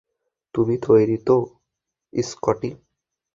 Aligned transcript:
তুমি 0.55 0.75
তৈরি 0.85 1.17
তো, 1.27 1.35
স্কটি? 2.13 2.69